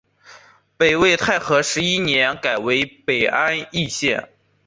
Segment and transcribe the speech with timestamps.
[0.77, 4.29] 北魏太和十一年改为北安邑县。